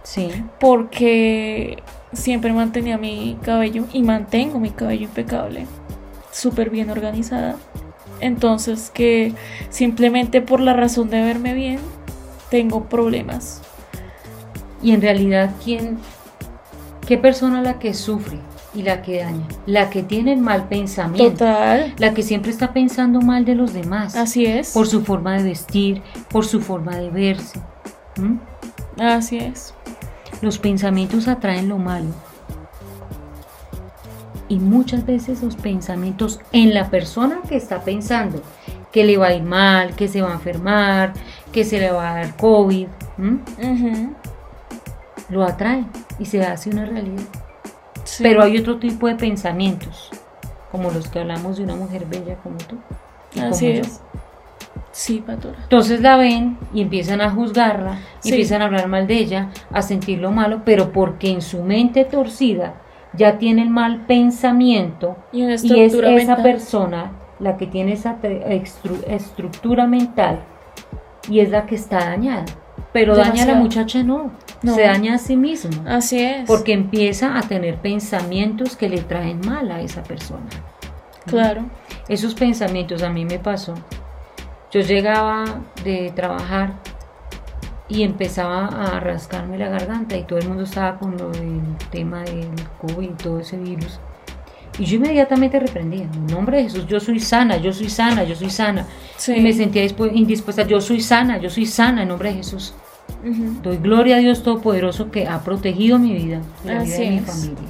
Sí, 0.02 0.28
porque 0.60 1.82
siempre 2.14 2.52
mantenía 2.52 2.98
mi 2.98 3.38
cabello 3.42 3.84
y 3.92 4.02
mantengo 4.02 4.58
mi 4.58 4.70
cabello 4.70 5.04
impecable, 5.04 5.66
súper 6.32 6.70
bien 6.70 6.90
organizada. 6.90 7.56
Entonces 8.20 8.90
que 8.90 9.34
simplemente 9.70 10.40
por 10.40 10.60
la 10.60 10.72
razón 10.72 11.10
de 11.10 11.20
verme 11.20 11.54
bien 11.54 11.78
tengo 12.50 12.84
problemas. 12.84 13.62
Y 14.82 14.92
en 14.92 15.00
realidad, 15.00 15.50
¿quién, 15.64 15.98
¿qué 17.06 17.16
persona 17.18 17.62
la 17.62 17.78
que 17.78 17.94
sufre 17.94 18.38
y 18.74 18.82
la 18.82 19.02
que 19.02 19.22
daña? 19.22 19.46
La 19.66 19.88
que 19.88 20.02
tiene 20.02 20.34
el 20.34 20.40
mal 20.40 20.68
pensamiento. 20.68 21.30
Total. 21.30 21.94
La 21.98 22.12
que 22.12 22.22
siempre 22.22 22.50
está 22.50 22.72
pensando 22.72 23.20
mal 23.20 23.44
de 23.44 23.54
los 23.54 23.72
demás. 23.72 24.14
Así 24.14 24.44
es. 24.44 24.72
Por 24.72 24.86
su 24.86 25.02
forma 25.02 25.38
de 25.38 25.42
vestir, 25.44 26.02
por 26.30 26.44
su 26.44 26.60
forma 26.60 26.96
de 26.96 27.10
verse. 27.10 27.60
Así 28.98 29.38
es. 29.38 29.74
Los 30.44 30.58
pensamientos 30.58 31.26
atraen 31.26 31.70
lo 31.70 31.78
malo. 31.78 32.10
Y 34.46 34.58
muchas 34.58 35.06
veces 35.06 35.42
los 35.42 35.56
pensamientos 35.56 36.38
en 36.52 36.74
la 36.74 36.90
persona 36.90 37.40
que 37.48 37.56
está 37.56 37.80
pensando 37.80 38.42
que 38.92 39.04
le 39.04 39.16
va 39.16 39.28
a 39.28 39.32
ir 39.32 39.42
mal, 39.42 39.96
que 39.96 40.06
se 40.06 40.20
va 40.20 40.32
a 40.32 40.34
enfermar, 40.34 41.14
que 41.50 41.64
se 41.64 41.80
le 41.80 41.90
va 41.90 42.10
a 42.10 42.14
dar 42.16 42.36
COVID, 42.36 42.86
lo 45.30 45.44
atrae 45.44 45.86
y 46.18 46.26
se 46.26 46.44
hace 46.44 46.68
una 46.68 46.84
realidad. 46.84 47.24
Sí. 48.04 48.22
Pero 48.22 48.42
hay 48.42 48.58
otro 48.58 48.78
tipo 48.78 49.08
de 49.08 49.14
pensamientos, 49.14 50.10
como 50.70 50.90
los 50.90 51.08
que 51.08 51.20
hablamos 51.20 51.56
de 51.56 51.64
una 51.64 51.74
mujer 51.74 52.04
bella 52.04 52.36
como 52.42 52.58
tú. 52.58 52.76
y 53.32 53.40
como 53.40 53.54
Así 53.54 53.76
yo. 53.76 53.82
Sí, 54.96 55.24
Patora. 55.26 55.58
Entonces 55.64 56.00
la 56.00 56.16
ven 56.16 56.56
y 56.72 56.80
empiezan 56.80 57.20
a 57.20 57.28
juzgarla, 57.30 57.98
Sí. 58.20 58.28
empiezan 58.30 58.62
a 58.62 58.66
hablar 58.66 58.86
mal 58.86 59.08
de 59.08 59.16
ella, 59.18 59.50
a 59.72 59.82
sentir 59.82 60.20
lo 60.20 60.30
malo, 60.30 60.62
pero 60.64 60.92
porque 60.92 61.30
en 61.30 61.42
su 61.42 61.64
mente 61.64 62.04
torcida 62.04 62.74
ya 63.12 63.36
tiene 63.38 63.62
el 63.62 63.70
mal 63.70 64.06
pensamiento 64.06 65.16
Y 65.32 65.42
es 65.42 65.64
esa 65.64 66.02
mental. 66.02 66.42
persona 66.44 67.10
la 67.40 67.56
que 67.56 67.66
tiene 67.66 67.92
esa 67.94 68.18
estructura 69.08 69.86
mental 69.88 70.40
y 71.28 71.40
es 71.40 71.50
la 71.50 71.66
que 71.66 71.74
está 71.74 71.98
dañada. 72.10 72.44
Pero 72.92 73.16
daña 73.16 73.42
a 73.42 73.46
la 73.46 73.54
muchacha 73.54 74.04
no, 74.04 74.30
No. 74.62 74.74
se 74.76 74.82
daña 74.82 75.14
a 75.14 75.18
sí 75.18 75.36
misma. 75.36 75.96
Así 75.96 76.20
es. 76.20 76.46
Porque 76.46 76.72
empieza 76.72 77.36
a 77.36 77.42
tener 77.42 77.78
pensamientos 77.78 78.76
que 78.76 78.88
le 78.88 78.98
traen 79.00 79.40
mal 79.44 79.72
a 79.72 79.80
esa 79.80 80.04
persona. 80.04 80.46
Claro. 81.26 81.62
Esos 82.08 82.34
pensamientos 82.34 83.02
a 83.02 83.10
mí 83.10 83.24
me 83.24 83.40
pasó. 83.40 83.74
Yo 84.74 84.80
llegaba 84.80 85.44
de 85.84 86.12
trabajar 86.16 86.72
y 87.88 88.02
empezaba 88.02 88.66
a 88.66 88.98
rascarme 88.98 89.56
la 89.56 89.68
garganta 89.68 90.16
y 90.16 90.24
todo 90.24 90.40
el 90.40 90.48
mundo 90.48 90.64
estaba 90.64 90.98
con 90.98 91.16
lo 91.16 91.30
del 91.30 91.60
tema 91.92 92.22
del 92.24 92.48
COVID 92.80 93.04
y 93.10 93.12
todo 93.14 93.38
ese 93.38 93.56
virus. 93.56 94.00
Y 94.76 94.86
yo 94.86 94.96
inmediatamente 94.96 95.60
reprendía, 95.60 96.02
en 96.12 96.26
nombre 96.26 96.56
de 96.56 96.62
Jesús, 96.64 96.88
yo 96.88 96.98
soy 96.98 97.20
sana, 97.20 97.58
yo 97.58 97.72
soy 97.72 97.88
sana, 97.88 98.24
yo 98.24 98.34
soy 98.34 98.50
sana. 98.50 98.84
Sí. 99.16 99.34
Y 99.36 99.40
me 99.40 99.52
sentía 99.52 99.84
dispu- 99.84 100.10
indispuesta, 100.12 100.66
yo 100.66 100.80
soy 100.80 101.00
sana, 101.00 101.38
yo 101.38 101.48
soy 101.50 101.66
sana 101.66 102.02
en 102.02 102.08
nombre 102.08 102.30
de 102.30 102.36
Jesús. 102.38 102.74
Doy 103.62 103.76
gloria 103.76 104.16
a 104.16 104.18
Dios 104.18 104.42
Todopoderoso 104.42 105.12
que 105.12 105.28
ha 105.28 105.38
protegido 105.44 106.00
mi 106.00 106.14
vida, 106.14 106.40
y 106.64 106.66
la 106.68 106.82
vida 106.82 106.96
de 106.96 107.10
mi 107.10 107.16
es. 107.18 107.24
familia. 107.26 107.68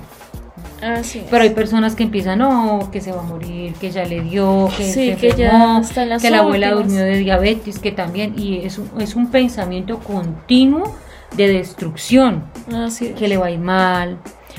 Así 0.85 1.19
es. 1.21 1.25
Pero 1.31 1.43
hay 1.45 1.51
personas 1.51 1.95
que 1.95 2.03
empiezan, 2.03 2.41
no, 2.41 2.91
que 2.93 3.01
se 3.01 3.11
va 3.13 3.21
a 3.21 3.25
morir, 3.25 3.73
que 3.75 3.91
ya 3.91 4.05
le 4.05 4.21
dio, 4.21 4.69
que 4.77 4.85
Sí, 4.85 4.93
se 4.93 5.17
que 5.17 5.29
enfermó, 5.31 5.83
que 6.21 6.31
la 6.31 6.39
abuela 6.41 6.73
durmió 6.73 7.01
de 7.01 7.17
diabetes, 7.19 7.79
que 7.79 7.91
también, 7.93 8.35
y 8.39 8.59
es 8.59 8.79
un, 8.79 8.91
es 9.01 9.15
un 9.17 9.31
pensamiento 9.31 9.99
continuo 10.01 10.95
de 11.37 11.49
destrucción, 11.49 12.45
Así 12.73 13.07
es. 13.07 13.15
que 13.15 13.29
le 13.29 13.37
va 13.37 13.47
a 13.47 13.51
ir 13.51 13.59
mal, 13.59 14.19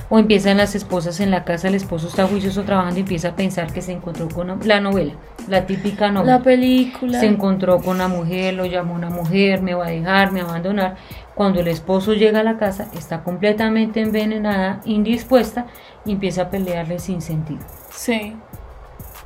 o 0.09 0.19
empiezan 0.19 0.57
las 0.57 0.75
esposas 0.75 1.19
en 1.19 1.31
la 1.31 1.43
casa, 1.43 1.67
el 1.67 1.75
esposo 1.75 2.07
está 2.07 2.27
juicioso 2.27 2.63
trabajando 2.63 2.97
y 2.97 3.01
empieza 3.01 3.29
a 3.29 3.35
pensar 3.35 3.73
que 3.73 3.81
se 3.81 3.91
encontró 3.91 4.27
con 4.29 4.49
una- 4.49 4.63
la 4.65 4.79
novela, 4.79 5.13
la 5.47 5.65
típica 5.65 6.11
novela. 6.11 6.37
La 6.37 6.43
película. 6.43 7.19
Se 7.19 7.25
encontró 7.25 7.79
con 7.81 7.95
una 7.95 8.07
mujer, 8.07 8.53
lo 8.53 8.65
llamó 8.65 8.93
una 8.93 9.09
mujer, 9.09 9.61
me 9.61 9.73
va 9.73 9.87
a 9.87 9.89
dejar, 9.89 10.31
me 10.31 10.41
va 10.41 10.47
a 10.49 10.51
abandonar. 10.51 10.95
Cuando 11.33 11.59
el 11.59 11.67
esposo 11.67 12.13
llega 12.13 12.41
a 12.41 12.43
la 12.43 12.57
casa, 12.57 12.87
está 12.93 13.23
completamente 13.23 13.99
envenenada, 14.01 14.81
indispuesta 14.85 15.65
y 16.05 16.11
empieza 16.11 16.43
a 16.43 16.49
pelearle 16.49 16.99
sin 16.99 17.21
sentido. 17.21 17.61
Sí. 17.91 18.35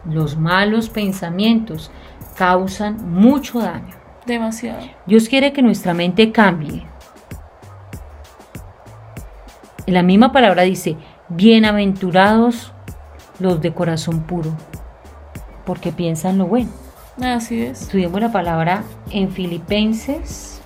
Los 0.09 0.37
malos 0.37 0.89
pensamientos 0.89 1.91
causan 2.37 3.11
mucho 3.11 3.59
daño. 3.59 3.95
Demasiado. 4.25 4.79
Dios 5.05 5.27
quiere 5.27 5.51
que 5.51 5.61
nuestra 5.61 5.93
mente 5.93 6.31
cambie. 6.31 6.85
La 9.89 10.03
misma 10.03 10.31
palabra 10.31 10.61
dice, 10.61 10.97
bienaventurados 11.29 12.73
los 13.39 13.59
de 13.59 13.73
corazón 13.73 14.21
puro, 14.21 14.51
porque 15.65 15.91
piensan 15.91 16.37
lo 16.37 16.45
bueno. 16.45 16.69
Así 17.19 17.63
es. 17.63 17.81
Estudiemos 17.81 18.21
la 18.21 18.31
palabra 18.31 18.83
en 19.09 19.31
Filipenses, 19.31 20.61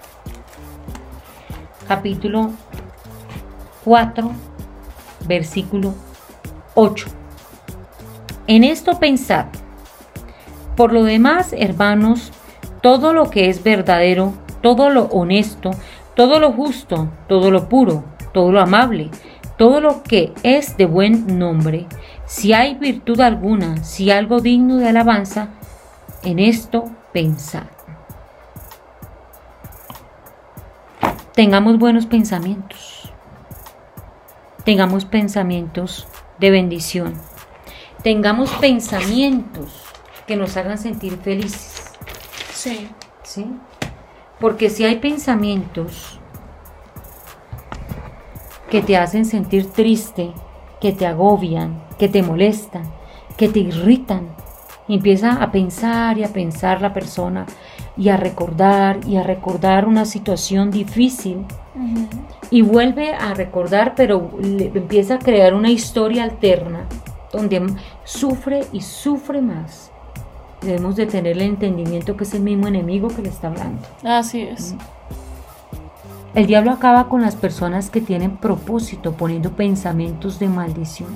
capítulo 1.88 2.52
4, 3.86 4.30
versículo 5.26 5.94
8. 6.76 7.08
En 8.48 8.66
esto 8.66 9.00
pensad. 9.00 9.46
Por 10.76 10.92
lo 10.92 11.06
demás, 11.06 11.56
hermanos, 11.58 12.34
todo 12.82 13.14
lo 13.14 13.30
que 13.30 13.48
es 13.48 13.64
verdadero, 13.64 14.34
todo 14.62 14.90
lo 14.90 15.04
honesto, 15.06 15.72
todo 16.14 16.42
lo 16.42 16.52
justo, 16.52 17.08
todo 17.30 17.52
lo 17.52 17.70
puro, 17.70 18.04
todo 18.34 18.52
lo 18.52 18.60
amable, 18.60 19.10
todo 19.58 19.80
lo 19.80 20.04
que 20.04 20.34
es 20.44 20.76
de 20.78 20.86
buen 20.86 21.40
nombre, 21.40 21.86
si 22.26 22.54
hay 22.54 22.76
virtud 22.76 23.22
alguna, 23.22 23.84
si 23.84 24.12
algo 24.12 24.40
digno 24.40 24.78
de 24.78 24.90
alabanza, 24.90 25.50
en 26.24 26.40
esto 26.40 26.86
pensad. 27.12 27.64
Tengamos 31.34 31.80
buenos 31.80 32.06
pensamientos. 32.06 33.12
Tengamos 34.66 35.06
pensamientos 35.06 36.08
de 36.40 36.52
bendición. 36.52 37.14
Tengamos 38.04 38.52
pensamientos 38.52 39.84
que 40.28 40.36
nos 40.36 40.56
hagan 40.58 40.78
sentir 40.78 41.18
felices. 41.18 41.92
Sí. 42.52 42.90
¿sí? 43.24 43.48
Porque 44.40 44.70
si 44.70 44.86
hay 44.86 44.98
pensamientos 44.98 46.20
que 48.74 48.82
te 48.82 48.98
hacen 48.98 49.26
sentir 49.26 49.68
triste, 49.68 50.32
que 50.82 50.94
te 50.94 51.06
agobian, 51.06 51.84
que 52.00 52.10
te 52.10 52.24
molestan, 52.24 52.82
que 53.38 53.48
te 53.48 53.60
irritan, 53.60 54.30
empieza 54.88 55.34
a 55.44 55.52
pensar 55.52 56.18
y 56.18 56.24
a 56.24 56.30
pensar 56.30 56.82
la 56.82 56.92
persona 56.92 57.46
y 57.96 58.10
a 58.10 58.18
recordar 58.18 59.00
y 59.08 59.18
a 59.18 59.22
recordar 59.22 59.88
una 59.88 60.06
situación 60.06 60.72
difícil 60.72 61.46
y 62.50 62.64
vuelve 62.64 63.14
a 63.14 63.36
recordar, 63.36 63.94
pero 63.96 64.32
le 64.42 64.72
empieza 64.74 65.16
a 65.16 65.20
crear 65.20 65.54
una 65.54 65.70
historia 65.70 66.24
alterna 66.24 66.88
donde 67.32 67.76
sufre 68.06 68.66
y 68.74 68.82
sufre 68.82 69.40
más. 69.40 69.92
Debemos 70.64 70.96
de 70.96 71.06
tener 71.06 71.34
el 71.34 71.44
entendimiento 71.44 72.18
que 72.18 72.24
es 72.24 72.34
el 72.34 72.42
mismo 72.42 72.68
enemigo 72.68 73.10
que 73.10 73.22
le 73.22 73.30
está 73.30 73.50
hablando. 73.50 73.84
Así 74.04 74.42
es. 74.42 74.74
El 76.34 76.48
diablo 76.48 76.72
acaba 76.72 77.10
con 77.10 77.22
las 77.22 77.36
personas 77.36 77.90
que 77.90 78.02
tienen 78.02 78.38
propósito 78.38 79.14
poniendo 79.14 79.52
pensamientos 79.52 80.40
de 80.40 80.50
maldición 80.50 81.10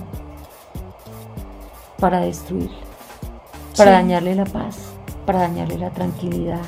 para 2.00 2.20
destruir, 2.20 2.70
para 3.76 3.92
Sí. 3.92 3.98
dañarle 4.04 4.36
la 4.36 4.46
paz, 4.46 4.78
para 5.26 5.40
dañarle 5.40 5.80
la 5.80 5.90
tranquilidad, 5.90 6.62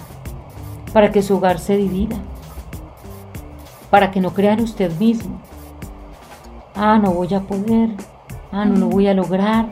para 0.94 1.12
que 1.12 1.22
su 1.22 1.36
hogar 1.38 1.60
se 1.60 1.78
divida, 1.78 2.18
para 3.92 4.10
que 4.10 4.20
no 4.20 4.32
crea 4.34 4.54
en 4.54 4.62
usted 4.62 4.92
mismo. 4.98 5.40
Ah, 6.76 6.98
no 6.98 7.12
voy 7.12 7.32
a 7.36 7.42
poder, 7.42 7.92
ah, 8.52 8.66
no 8.66 8.78
lo 8.78 8.88
voy 8.88 9.08
a 9.08 9.14
lograr. 9.14 9.68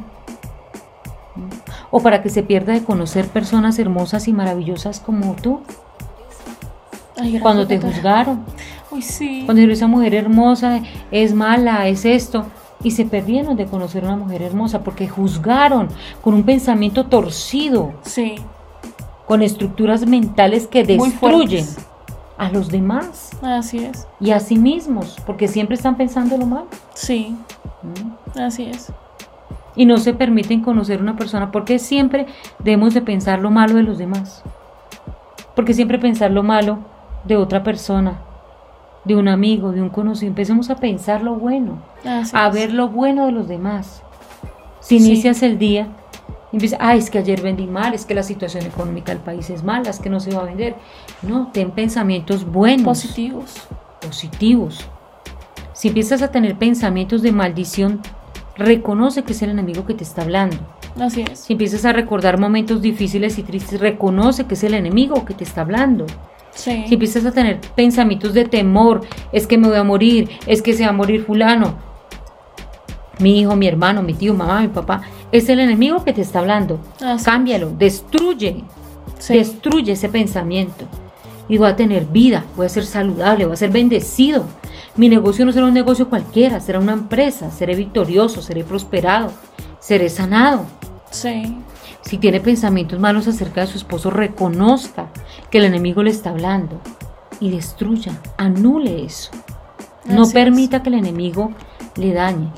O 1.90 2.00
para 2.02 2.22
que 2.22 2.30
se 2.30 2.44
pierda 2.44 2.74
de 2.74 2.84
conocer 2.84 3.28
personas 3.28 3.80
hermosas 3.80 4.28
y 4.28 4.34
maravillosas 4.34 5.00
como 5.00 5.34
tú, 5.36 5.62
Ay, 7.20 7.40
cuando 7.40 7.66
te 7.66 7.76
doctora. 7.76 7.94
juzgaron. 7.96 8.46
Uy, 8.91 9.02
sí. 9.02 9.43
Cuando 9.45 9.56
dijeron, 9.60 9.73
esa 9.73 9.88
mujer 9.88 10.15
hermosa 10.15 10.82
es 11.12 11.34
mala, 11.34 11.88
es 11.88 12.06
esto. 12.06 12.45
Y 12.84 12.91
se 12.91 13.06
perdieron 13.06 13.56
de 13.58 13.65
conocer 13.65 14.04
a 14.06 14.08
una 14.10 14.17
mujer 14.17 14.41
hermosa 14.41 14.84
porque 14.84 15.08
juzgaron 15.08 15.88
con 16.21 16.34
un 16.34 16.43
pensamiento 16.43 17.06
torcido, 17.08 17.93
Sí. 18.04 18.36
con 19.26 19.41
estructuras 19.41 20.06
mentales 20.06 20.67
que 20.67 20.84
destruyen 20.84 21.65
a 22.38 22.50
los 22.50 22.69
demás 22.69 23.32
Así 23.41 23.80
es. 23.80 24.08
y 24.19 24.30
a 24.32 24.39
sí 24.39 24.58
mismos, 24.58 25.17
porque 25.26 25.47
siempre 25.47 25.76
están 25.76 25.97
pensando 25.97 26.38
lo 26.38 26.45
malo. 26.45 26.67
Sí. 26.93 27.36
¿Mm? 27.82 28.39
Así 28.39 28.65
es. 28.65 28.91
Y 29.76 29.86
no 29.86 29.97
se 29.97 30.13
permiten 30.13 30.62
conocer 30.62 31.00
a 31.00 31.04
una 31.04 31.15
persona 31.17 31.52
porque 31.52 31.80
siempre 31.80 32.28
debemos 32.60 32.93
de 32.93 33.02
pensar 33.02 33.39
lo 33.39 33.50
malo 33.52 33.76
de 33.76 33.84
los 33.84 33.97
demás. 33.97 34.43
Porque 35.56 35.73
siempre 35.73 35.97
pensar 36.00 36.32
lo 36.32 36.43
malo 36.43 36.80
de 37.26 37.36
otra 37.38 37.63
persona, 37.63 38.19
de 39.08 39.15
un 39.15 39.28
amigo, 39.28 39.72
de 39.72 39.82
un 39.82 39.89
conocido. 39.89 40.30
Empecemos 40.30 40.70
a 40.70 40.76
pensar 40.76 41.24
lo 41.24 41.36
bueno. 41.36 41.82
Así 42.06 42.32
a 42.36 42.48
es. 42.48 42.54
ver 42.54 42.74
lo 42.74 42.89
bueno 42.89 43.26
de 43.26 43.32
los 43.32 43.48
demás. 43.48 44.04
Si 44.80 45.00
Sí. 45.00 45.06
inicias 45.08 45.41
el 45.43 45.58
día, 45.58 45.88
empiezas, 46.54 46.80
ay, 46.82 47.00
es 47.00 47.10
que 47.10 47.17
ayer 47.20 47.41
vendí 47.41 47.65
mal, 47.67 47.93
es 47.93 48.06
que 48.06 48.13
la 48.13 48.24
situación 48.24 48.65
económica 48.65 49.12
del 49.12 49.22
país 49.22 49.50
es 49.50 49.63
mala, 49.63 49.89
es 49.89 50.00
que 50.00 50.10
no 50.10 50.20
se 50.20 50.32
va 50.36 50.41
a 50.41 50.46
vender. 50.46 50.76
No, 51.22 51.50
ten 51.54 51.72
pensamientos 51.72 52.46
buenos, 52.46 52.84
Positivos. 52.86 53.54
positivos. 54.02 54.86
Si 55.74 55.89
empiezas 55.89 56.22
a 56.22 56.32
tener 56.32 56.56
pensamientos 56.58 57.22
de 57.22 57.32
maldición, 57.32 58.02
reconoce 58.56 59.24
que 59.24 59.34
es 59.34 59.41
el 59.43 59.52
enemigo 59.52 59.86
que 59.86 59.93
te 59.93 60.04
está 60.04 60.24
hablando. 60.24 60.58
Así 61.00 61.22
es. 61.32 61.39
Si 61.39 61.54
empiezas 61.54 61.86
a 61.86 61.93
recordar 61.93 62.39
momentos 62.39 62.82
difíciles 62.82 63.38
y 63.38 63.43
tristes, 63.43 63.80
reconoce 63.80 64.46
que 64.46 64.56
es 64.56 64.63
el 64.63 64.74
enemigo 64.74 65.24
que 65.26 65.36
te 65.36 65.43
está 65.43 65.62
hablando. 65.62 66.06
Sí. 66.58 66.86
Si 66.88 66.96
empiezas 66.96 67.24
a 67.26 67.32
tener 67.32 67.62
pensamientos 67.76 68.34
de 68.34 68.46
temor, 68.46 69.02
es 69.32 69.46
que 69.46 69.58
me 69.60 69.67
voy 69.67 69.78
a 69.78 69.84
morir, 69.84 70.30
es 70.48 70.62
que 70.63 70.74
se 70.74 70.84
va 70.84 70.89
a 70.89 70.93
morir 70.93 71.24
fulano, 71.24 71.76
mi 73.20 73.39
hijo, 73.39 73.56
mi 73.56 73.67
hermano, 73.67 74.02
mi 74.04 74.13
tío, 74.13 74.34
mamá, 74.34 74.62
mi 74.62 74.67
papá, 74.67 75.02
es 75.32 75.50
el 75.50 75.60
enemigo 75.60 76.04
que 76.04 76.13
te 76.13 76.22
está 76.22 76.39
hablando. 76.39 76.80
Así 77.04 77.26
Cámbialo, 77.26 77.72
destruye, 77.78 78.63
Sí. 79.20 79.34
destruye 79.36 79.93
ese 79.93 80.10
pensamiento. 80.10 80.86
Y 81.50 81.58
voy 81.58 81.70
a 81.70 81.76
tener 81.76 82.06
vida, 82.06 82.43
voy 82.56 82.65
a 82.65 82.70
ser 82.70 82.86
saludable, 82.86 83.46
voy 83.46 83.54
a 83.54 83.58
ser 83.58 83.70
bendecido. 83.72 84.46
Mi 84.96 85.10
negocio 85.10 85.46
no 85.46 85.52
será 85.52 85.65
un 85.67 85.74
negocio 85.74 86.10
cualquiera, 86.10 86.60
será 86.60 86.80
una 86.80 86.93
empresa, 86.93 87.52
seré 87.52 87.76
victorioso, 87.76 88.41
seré 88.41 88.63
prosperado, 88.63 89.32
seré 89.80 90.10
sanado. 90.10 90.65
Sí. 91.12 91.56
Si 92.08 92.17
tiene 92.17 92.39
pensamientos 92.39 93.02
malos 93.02 93.28
acerca 93.28 93.60
de 93.60 93.67
su 93.67 93.78
esposo, 93.78 94.10
reconozca 94.10 95.10
que 95.52 95.58
el 95.58 95.65
enemigo 95.65 96.04
le 96.04 96.10
está 96.10 96.30
hablando 96.30 96.80
y 97.41 97.52
destruya, 97.52 98.13
anule 98.38 99.04
eso. 99.04 99.32
No 100.06 100.22
Así 100.22 100.30
es. 100.30 100.34
permita 100.34 100.82
que 100.82 100.88
el 100.88 100.96
enemigo 100.96 101.52
le 101.98 102.13
dañe. 102.13 102.50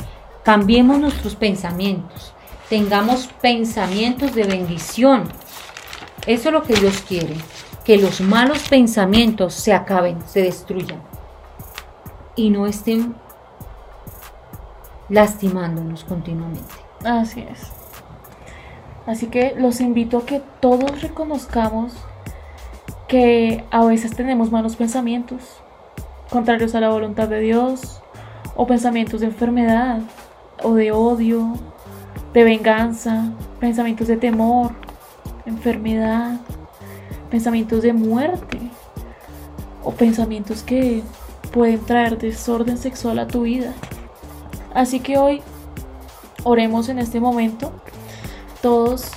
Cambiemos 0.43 0.99
nuestros 0.99 1.35
pensamientos. 1.35 2.35
Tengamos 2.69 3.25
pensamientos 3.41 4.35
de 4.35 4.43
bendición. 4.43 5.23
Eso 6.27 6.49
es 6.49 6.53
lo 6.53 6.61
que 6.61 6.75
Dios 6.75 7.03
quiere. 7.07 7.33
Que 7.83 7.97
los 7.97 8.21
malos 8.21 8.69
pensamientos 8.69 9.55
se 9.55 9.73
acaben, 9.73 10.19
se 10.27 10.43
destruyan. 10.43 11.01
Y 12.35 12.51
no 12.51 12.67
estén 12.67 13.15
lastimándonos 15.09 16.03
continuamente. 16.03 16.75
Así 17.03 17.41
es. 17.41 17.78
Así 19.09 19.25
que 19.25 19.55
los 19.57 19.81
invito 19.81 20.19
a 20.19 20.25
que 20.27 20.39
todos 20.59 21.01
reconozcamos 21.01 21.93
que 23.07 23.65
a 23.71 23.83
veces 23.83 24.15
tenemos 24.15 24.51
malos 24.51 24.75
pensamientos, 24.75 25.41
contrarios 26.29 26.75
a 26.75 26.79
la 26.79 26.89
voluntad 26.89 27.27
de 27.27 27.39
Dios, 27.39 28.03
o 28.55 28.67
pensamientos 28.67 29.21
de 29.21 29.25
enfermedad, 29.25 30.01
o 30.61 30.75
de 30.75 30.91
odio, 30.91 31.53
de 32.35 32.43
venganza, 32.43 33.31
pensamientos 33.59 34.07
de 34.07 34.17
temor, 34.17 34.73
enfermedad, 35.47 36.39
pensamientos 37.31 37.81
de 37.81 37.93
muerte, 37.93 38.59
o 39.83 39.89
pensamientos 39.91 40.61
que 40.61 41.01
pueden 41.51 41.79
traer 41.79 42.19
desorden 42.19 42.77
sexual 42.77 43.17
a 43.17 43.25
tu 43.25 43.41
vida. 43.41 43.73
Así 44.75 44.99
que 44.99 45.17
hoy 45.17 45.41
oremos 46.43 46.89
en 46.89 46.99
este 46.99 47.19
momento 47.19 47.73
todos. 48.61 49.11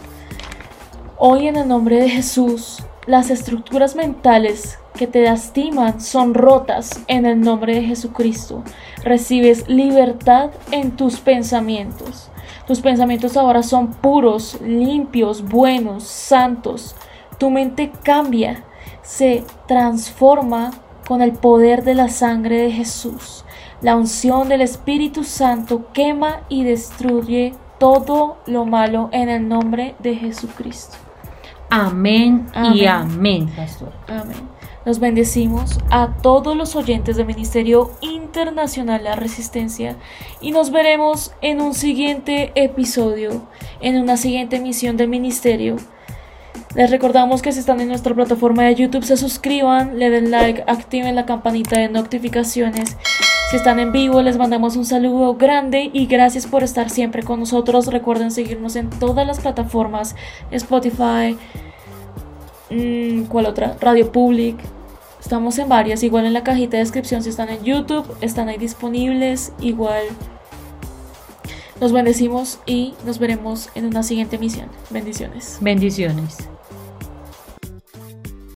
Hoy 1.19 1.49
en 1.49 1.57
el 1.57 1.69
nombre 1.69 2.01
de 2.01 2.09
Jesús, 2.09 2.83
las 3.07 3.31
estructuras 3.31 3.97
mentales 3.97 4.79
que 4.95 5.07
te 5.07 5.23
lastiman 5.23 6.01
son 6.01 6.35
rotas 6.35 7.01
en 7.07 7.27
el 7.27 7.41
nombre 7.41 7.75
de 7.75 7.83
Jesucristo. 7.83 8.63
Recibes 9.05 9.69
libertad 9.69 10.51
en 10.71 10.93
tus 10.93 11.21
pensamientos. 11.21 12.31
Tus 12.67 12.81
pensamientos 12.81 13.37
ahora 13.37 13.63
son 13.63 13.89
puros, 13.89 14.61
limpios, 14.61 15.43
buenos, 15.43 16.05
santos. 16.05 16.95
Tu 17.39 17.51
mente 17.51 17.91
cambia, 18.03 18.65
se 19.03 19.45
transforma 19.67 20.71
con 21.09 21.23
el 21.23 21.33
poder 21.33 21.83
de 21.83 21.95
la 21.95 22.09
sangre 22.09 22.63
de 22.63 22.71
Jesús. 22.71 23.45
La 23.81 23.97
unción 23.97 24.49
del 24.49 24.61
Espíritu 24.61 25.25
Santo 25.25 25.87
quema 25.93 26.43
y 26.49 26.63
destruye 26.63 27.55
todo 27.83 28.37
lo 28.47 28.65
malo 28.65 29.09
en 29.11 29.29
el 29.29 29.49
nombre 29.49 29.97
de 29.99 30.15
Jesucristo. 30.15 30.99
Amén, 31.69 32.47
y 32.55 32.87
Amén. 32.87 32.89
amén, 32.89 33.53
pastor. 33.57 33.93
Amén. 34.07 34.37
Nos 34.87 35.01
bendecimos 35.01 35.81
a 35.91 36.13
todos 36.23 36.57
los 36.57 36.77
oyentes 36.77 37.17
del 37.17 37.27
Ministerio 37.27 37.91
Internacional 38.01 39.03
La 39.03 39.17
Resistencia 39.17 39.97
y 40.41 40.53
nos 40.53 40.71
veremos 40.71 41.33
en 41.41 41.61
un 41.61 41.75
siguiente 41.75 42.53
episodio, 42.55 43.49
en 43.81 44.01
una 44.01 44.17
siguiente 44.17 44.57
emisión 44.59 44.97
del 44.97 45.09
Ministerio. 45.09 45.75
Les 46.77 46.89
recordamos 46.89 47.43
que 47.43 47.51
si 47.51 47.59
están 47.59 47.81
en 47.81 47.89
nuestra 47.89 48.15
plataforma 48.15 48.63
de 48.63 48.77
YouTube 48.77 49.03
se 49.03 49.17
suscriban, 49.17 49.99
le 49.99 50.09
den 50.09 50.31
like, 50.31 50.63
activen 50.69 51.17
la 51.17 51.27
campanita 51.27 51.81
de 51.81 51.89
notificaciones. 51.89 52.97
Si 53.53 53.57
están 53.59 53.79
en 53.79 53.93
vivo 53.93 54.21
les 54.23 54.37
mandamos 54.39 54.75
un 54.77 54.85
saludo 54.85 55.35
grande 55.35 55.91
y 55.93 56.07
gracias 56.07 56.49
por 56.49 56.65
estar 56.65 56.91
siempre 56.91 57.23
con 57.23 57.39
nosotros. 57.39 57.87
Recuerden 57.87 58.33
seguirnos 58.33 58.75
en 58.75 58.91
todas 58.91 59.27
las 59.27 59.39
plataformas, 59.41 60.17
Spotify, 60.51 61.37
Mm, 62.73 63.25
¿Cuál 63.25 63.47
otra? 63.47 63.77
Radio 63.81 64.11
Public. 64.11 64.57
Estamos 65.21 65.59
en 65.59 65.69
varias. 65.69 66.03
Igual 66.03 66.27
en 66.27 66.33
la 66.33 66.43
cajita 66.43 66.77
de 66.77 66.83
descripción 66.83 67.23
si 67.23 67.29
están 67.29 67.51
en 67.51 67.63
YouTube. 67.63 68.07
Están 68.21 68.49
ahí 68.49 68.59
disponibles. 68.59 69.53
Igual. 69.61 70.05
Nos 71.81 71.93
bendecimos 71.93 72.61
y 72.65 72.95
nos 73.05 73.19
veremos 73.19 73.69
en 73.75 73.87
una 73.87 74.03
siguiente 74.03 74.37
emisión. 74.37 74.69
Bendiciones. 74.91 75.59
Bendiciones. 75.61 76.49